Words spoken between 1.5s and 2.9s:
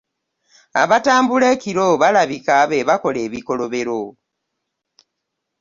ekiro balabika be